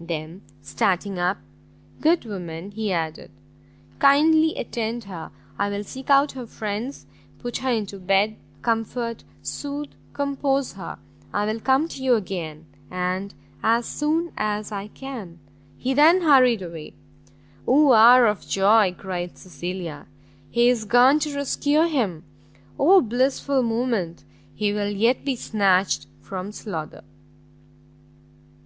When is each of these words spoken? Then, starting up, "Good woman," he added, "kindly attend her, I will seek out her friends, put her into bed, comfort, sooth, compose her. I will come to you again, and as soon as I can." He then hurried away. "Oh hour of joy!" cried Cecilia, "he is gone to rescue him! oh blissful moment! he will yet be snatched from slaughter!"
Then, 0.00 0.40
starting 0.62 1.18
up, 1.18 1.36
"Good 2.00 2.24
woman," 2.24 2.70
he 2.70 2.92
added, 2.92 3.30
"kindly 3.98 4.54
attend 4.56 5.04
her, 5.04 5.30
I 5.58 5.68
will 5.68 5.84
seek 5.84 6.08
out 6.08 6.32
her 6.32 6.46
friends, 6.46 7.04
put 7.40 7.58
her 7.58 7.70
into 7.70 7.98
bed, 7.98 8.36
comfort, 8.62 9.22
sooth, 9.42 9.90
compose 10.14 10.72
her. 10.80 10.98
I 11.30 11.44
will 11.44 11.60
come 11.60 11.88
to 11.88 12.02
you 12.02 12.14
again, 12.14 12.64
and 12.90 13.34
as 13.62 13.84
soon 13.84 14.32
as 14.38 14.72
I 14.72 14.88
can." 14.88 15.40
He 15.76 15.92
then 15.92 16.22
hurried 16.22 16.62
away. 16.62 16.94
"Oh 17.68 17.92
hour 17.92 18.24
of 18.28 18.48
joy!" 18.48 18.94
cried 18.96 19.36
Cecilia, 19.36 20.06
"he 20.50 20.70
is 20.70 20.86
gone 20.86 21.18
to 21.18 21.34
rescue 21.36 21.82
him! 21.82 22.24
oh 22.78 23.02
blissful 23.02 23.62
moment! 23.62 24.24
he 24.54 24.72
will 24.72 24.88
yet 24.88 25.22
be 25.22 25.36
snatched 25.36 26.06
from 26.22 26.50
slaughter!" 26.50 27.04